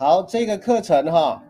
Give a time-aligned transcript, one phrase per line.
[0.00, 1.42] 好，这个课程哈，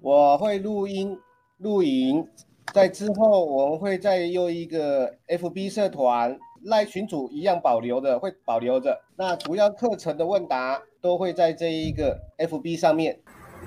[0.00, 1.14] 我会录音
[1.58, 2.26] 录影，
[2.72, 8.98] 在之后我们会再用一个 FB 社团赖群组一样保留的，会保留着。
[9.14, 13.20] 那主要课程的问答都会在这一个 FB 上面。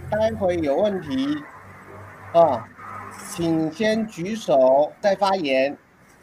[0.10, 1.36] 待会有问题
[2.34, 2.68] 啊，
[3.30, 5.78] 请先举手再发言，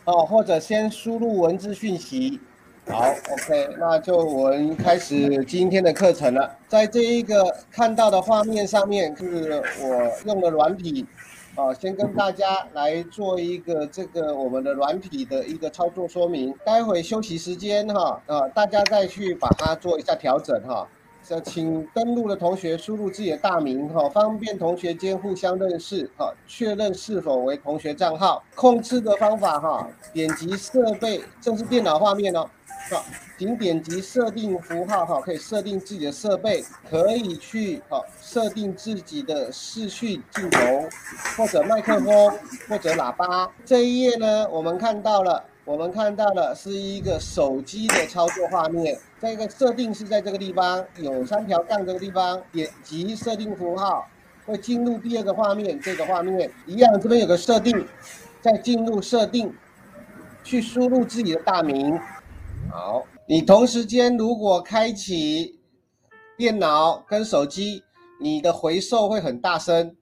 [0.07, 2.41] 哦，或者先输入文字讯息。
[2.89, 6.57] 好，OK，那就我们开始今天的课程了。
[6.69, 11.05] 在这一个看到的画面上面，就是我用的软体，
[11.57, 16.55] 啊，先跟大家来做一个这个我们的软体的一个操作说明。
[16.65, 20.87] 待会休息时间哈，啊，大家再去把它做一下调整哈。
[21.45, 28.45] 请登录的同学输入自己的大名哈，方便同学间互相认识哈，确认是否为同学账号。
[28.55, 32.49] 控制的方法哈，点击设备，这是电脑画面哦。
[32.89, 33.05] 好，
[33.37, 40.61] 请点击设定符号哈，可以设定自己的设备，可以去好设定自己的视讯镜头，
[41.37, 42.39] 或者麦克风，
[42.69, 43.51] 或者喇叭。
[43.65, 48.97] 这一页呢，我们看到了，我们看到了是一个手机的操作画面。
[49.21, 54.07] 这个设定是在这个地方，有三条杠这个地方，点击设定符号，
[54.45, 55.81] 会进入第二个画面。
[55.81, 57.85] 这个画面一样，这边有个设定，
[58.41, 59.53] 再进入设定，
[60.45, 61.99] 去输入自己的大名。
[62.77, 65.59] 好，你同时间如果开启
[66.37, 67.83] 电脑跟手机，
[68.21, 69.97] 你的回授会很大声，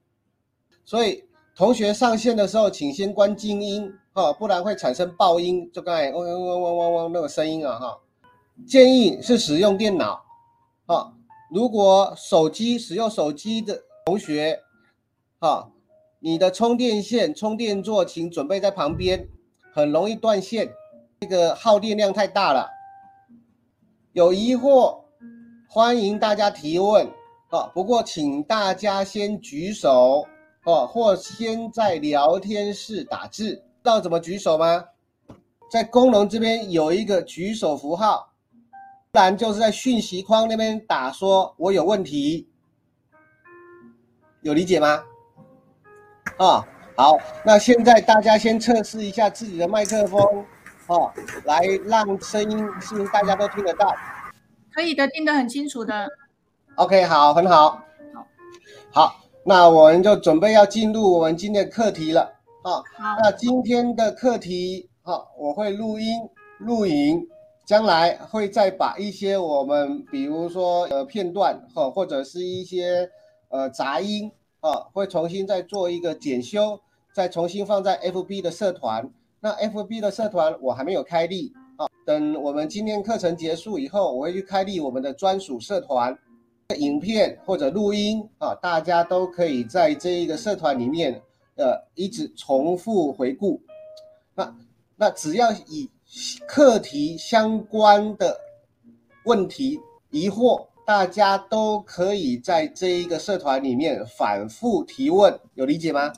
[0.84, 1.22] 所以
[1.54, 8.00] 同学上线的时候，请先关静音哈，不然会产生爆音，就刚才嗡嗡嗡嗡嗡嗡那个声音啊哈。
[8.66, 10.24] 建议是使用电脑，
[10.86, 11.14] 哈，
[11.52, 14.58] 如果手机使用手机的同学，
[15.38, 15.70] 哈，
[16.18, 19.28] 你的充电线、充电座请准备在旁边，
[19.72, 20.72] 很容易断线。
[21.24, 22.68] 这个耗电量太大了，
[24.12, 24.94] 有疑惑
[25.66, 27.06] 欢迎大家提问
[27.48, 27.62] 啊！
[27.72, 30.28] 不过请大家先举手
[30.66, 33.54] 哦，或先在聊天室打字。
[33.54, 34.84] 知道怎么举手吗？
[35.70, 38.30] 在功能这边有一个举手符号，
[39.10, 42.46] 不然就是在讯息框那边打说“我有问题”，
[44.44, 45.02] 有理解吗？
[46.36, 46.62] 啊，
[46.94, 47.16] 好，
[47.46, 50.44] 那现在大家先测试一下自己的麦克风。
[50.86, 51.10] 哦，
[51.44, 53.94] 来让声音是不是大家都听得到？
[54.72, 56.08] 可以的，听得很清楚的。
[56.74, 57.82] OK，好，很好。
[58.12, 58.26] 好，
[58.90, 62.34] 好，那我们就准备要进入我们今天的课题了。
[62.62, 66.28] 好，好，那今天的课题，好，我会录音
[66.58, 67.26] 录影，
[67.64, 73.08] 将来会再把一些我们，比如说呃片段，哈，或者是一些
[73.48, 74.30] 呃杂音，
[74.60, 76.80] 啊，会重新再做一个检修，
[77.14, 79.10] 再重新放在 FB 的社团。
[79.44, 86.18] 那 FB 的社团我还没有开立啊，等我们今天课程结束以后，我会去开立我们的专属社团，
[86.78, 91.20] 影片或者录音啊，大家都可以在这一个社团里面，
[91.56, 93.60] 呃，一直重复回顾。
[94.34, 94.56] 那
[94.96, 95.90] 那只要以
[96.48, 98.40] 课题相关的
[99.26, 99.78] 问题
[100.08, 106.14] 疑惑，大家都可以在这一个社团里面反复提问，有理解吗？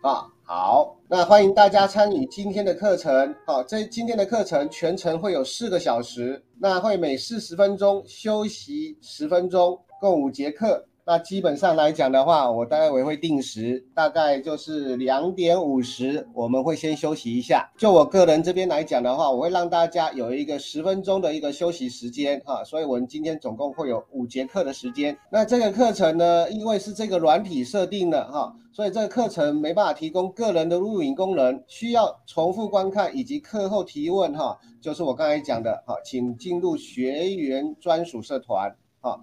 [0.00, 0.32] 啊。
[0.48, 3.34] 好，那欢迎大家参与今天的课程。
[3.44, 10.86] 好，这今天的课程全程会有四个小时，那会每四十分钟休息十分钟，共五节课。
[11.08, 17.70] 那基本上来讲的话，我待会会定时，大概就是两点五十，我们会先休息一下。
[17.78, 25.16] 就我个人这边来讲的话，我会让大家有一个十分钟的一个休息时间哈，所以我们今天总共会有五节课的时间。
[25.30, 39.16] 那这个课程呢，因为是这个软体设定的哈，所以这个课程没办法提供个人的录影功能，需要重复观看以及课后提问哈，就是我刚才讲的哈，请进入学员专属社团哈。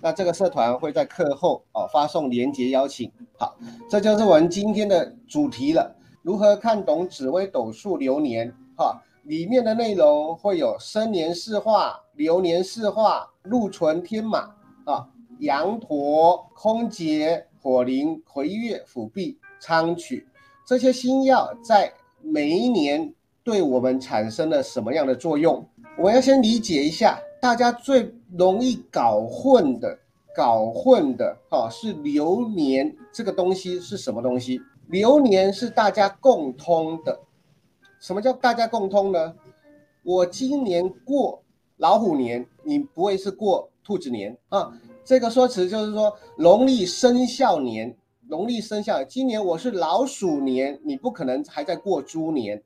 [0.00, 3.10] 那这个社团会在课后哦发送连结邀请。
[3.36, 3.56] 好，
[3.90, 5.94] 这就是我们今天的主题了。
[6.22, 8.54] 如何看懂紫微斗数流年？
[8.76, 14.54] 哈，里面的内容会有生年四化、流年四化、禄存天马
[14.84, 15.08] 啊、
[15.40, 20.26] 羊陀、空劫、火灵、魁月、辅弼、仓曲
[20.66, 21.92] 这些星曜在
[22.22, 25.66] 每一年对我们产生了什么样的作用？
[25.98, 27.18] 我要先理解一下。
[27.40, 29.96] 大家最容易搞混的、
[30.34, 34.60] 搞混的，哈，是流年这个东西是什么东西？
[34.88, 37.20] 流年是大家共通的。
[38.00, 39.34] 什么叫大家共通呢？
[40.02, 41.42] 我今年过
[41.76, 44.72] 老虎年，你不会是过兔子年啊？
[45.04, 47.96] 这个说辞就是说，农历生肖年，
[48.26, 52.62] 农历生肖，今年我是老鼠年，你不可能还在过猪年。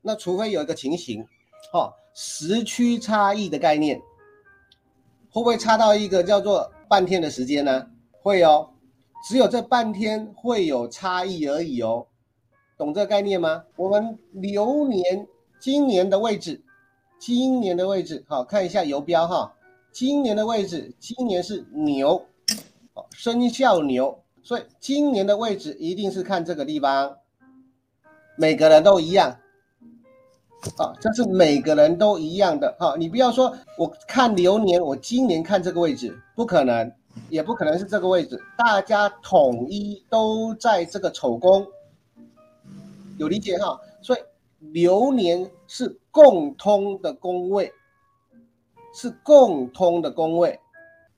[0.00, 1.26] 那除非有一个情形，
[1.72, 4.00] 哈，时区差异的概念。
[5.34, 7.84] 会不会差到一个叫做半天的时间呢？
[8.22, 8.70] 会哦，
[9.28, 12.06] 只有这半天会有差异而已哦，
[12.78, 13.64] 懂这个概念吗？
[13.74, 15.26] 我们流年
[15.58, 16.62] 今年的位置，
[17.18, 19.52] 今年的位置，好，看一下游标哈，
[19.90, 22.24] 今年的位置，今年是牛，
[23.10, 27.16] 生肖牛，所以今年的位置一定是看这个地方，
[28.36, 29.36] 每个人都一样。
[30.78, 36.90] 啊，这是每个人都一样的哈，你不要说我看流年，我今年看这个位置，不可能，
[37.28, 41.66] 也不可能是这个位置，大家统一都在这个丑宫，
[43.18, 43.78] 有理解哈？
[44.02, 44.18] 所以
[44.58, 47.70] 流年是共通的宫位，
[48.94, 50.58] 是共通的宫位。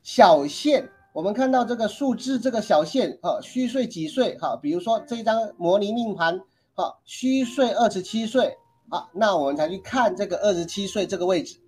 [0.03, 4.57] 小限，我们看到这个数字，这个小限哈，虚岁几岁哈？
[4.57, 6.41] 比如说这张模拟命盘
[6.75, 8.57] 哈，虚岁二十七岁。
[8.89, 11.59] 好，那我们才去看这个二十七岁这个位置，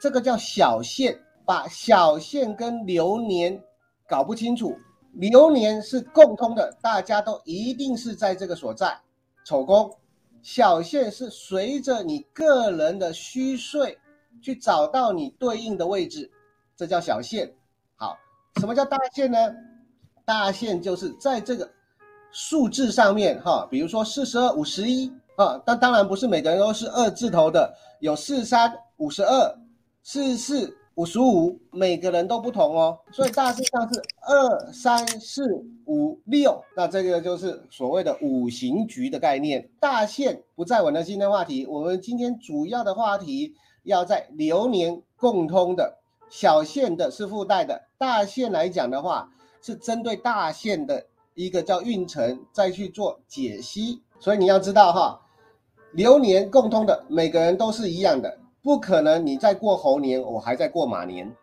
[0.00, 3.62] 这个叫小限，把小限跟流年
[4.08, 4.74] 搞不清楚。
[5.12, 8.98] 流年是共通的，大家都一定是在这个所在
[9.44, 9.94] 丑宫。
[10.40, 13.98] 小限是随着你个人的虚岁
[14.40, 16.30] 去找到你对应的位置，
[16.76, 17.52] 这叫小限。
[17.96, 18.16] 好，
[18.60, 19.38] 什么叫大限呢？
[20.24, 21.70] 大限就是在这个
[22.30, 25.12] 数字上面哈，比如说四十二、五十一。
[25.38, 29.56] 啊，但当然不是每个人都是二字头的，有四三五十二、
[30.02, 32.98] 四四五十五，每个人都不同哦。
[33.12, 35.44] 所以大致上是二三四
[35.86, 39.70] 五六，那这个就是所谓的五行局的概念。
[39.78, 43.54] 大限不在我们今天话题，我们今天主要的话题
[43.84, 45.98] 要在流年共通的，
[46.28, 49.30] 小限的是附带的，大限来讲的话
[49.62, 54.02] 是针对大限的一个叫运程再去做解析。
[54.18, 55.20] 所以你要知道哈。
[55.92, 61.34] 流年共通的，每个人都是一样的，不可能你在过猴年，我还在过马年。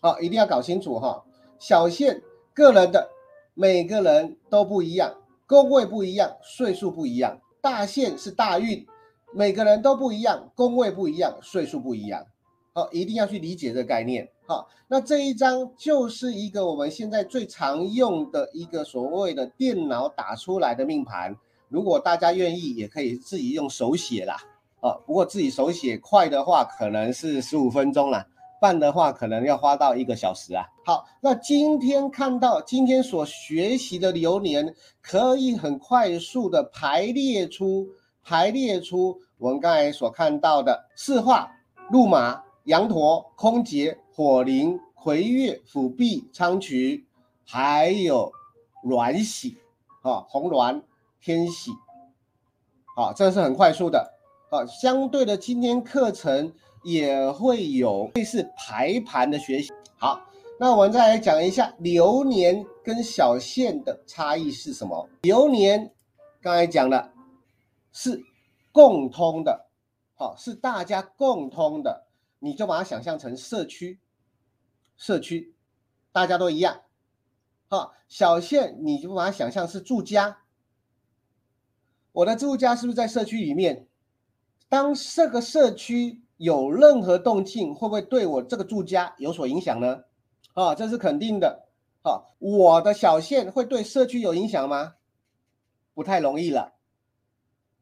[0.00, 1.24] 好，一定要搞清楚哈。
[1.58, 3.08] 小限个人的，
[3.54, 5.14] 每个人都不一样，
[5.46, 7.40] 宫位不一样，岁数不一样。
[7.60, 8.86] 大限是大运，
[9.32, 12.24] 每个人都不一样，宫位不一样，岁数不一样。
[12.72, 14.28] 好，一定要去理解这个概念。
[14.46, 21.36] 好，那这一张就是一个我们现在最常用的一个所谓的电脑打出来的命盘。
[21.68, 24.36] 如果大家愿意，也可以自己用手写啦，
[24.80, 28.26] 哦，不过自己手写快的话，可能是十五分钟啦，
[28.60, 30.64] 慢的话可能要花到一个小时啊。
[30.84, 37.86] 好，那今天看到今天所学习的流年，可以很快速的排列出
[38.24, 41.50] 排列出我们刚才所看到的四化、
[41.90, 47.06] 路马、羊驼、空劫、火铃、魁月、辅弼、昌曲，
[47.44, 48.32] 还有
[48.84, 49.58] 鸾喜，
[50.02, 50.82] 啊，红鸾。
[51.20, 51.72] 天喜，
[52.96, 54.14] 好，这是很快速的，
[54.50, 56.52] 好，相对的今天课程
[56.84, 59.72] 也会有类似排盘的学习。
[59.98, 60.20] 好，
[60.60, 65.08] 那我们再来讲一下流年跟小限的差异是什么？
[65.22, 65.92] 流年
[66.40, 67.12] 刚才讲了
[67.92, 68.22] 是
[68.70, 69.66] 共通的，
[70.14, 72.06] 好，是大家共通的，
[72.38, 73.98] 你就把它想象成社区，
[74.96, 75.52] 社区
[76.12, 76.82] 大家都一样，
[77.68, 80.38] 好，小限你就把它想象是住家。
[82.18, 83.86] 我的住家是不是在社区里面？
[84.68, 90.02] 当这个社区有任何动静，会不会对我这个住家有所影响呢？
[90.54, 91.68] 啊，这是肯定的。
[92.02, 94.94] 好，我的小县会对社区有影响吗？
[95.94, 96.72] 不太容易了。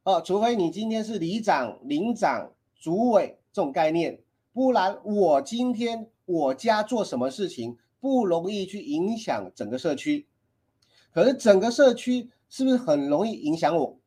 [0.02, 4.20] 哦，除非你今天是里长、邻长、主委这种概念，
[4.52, 10.28] 不然我今天我家做什么事情不容易去影响整个社区。
[11.10, 13.98] 可是整个社区是不是很容易影响我？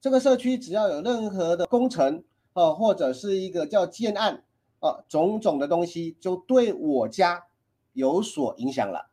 [0.00, 4.44] 这个社区只要有任何的工程啊，或者是一个叫建案
[4.80, 7.46] 啊，种种的东西就对我家
[7.92, 9.10] 有所影响了。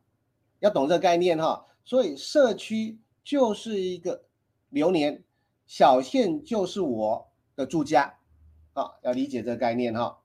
[0.60, 4.24] 要懂这个概念哈，所以社区就是一个
[4.70, 5.24] 流年，
[5.66, 8.18] 小县就是我的住家
[8.72, 10.18] 啊，要理解这个概念哈。